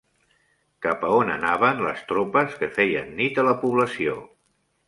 [0.85, 4.21] Cap on anaven les tropes que feien nit a la població?